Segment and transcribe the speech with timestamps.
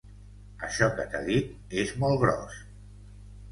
[0.67, 2.59] Això que t'ha dit és molt gros.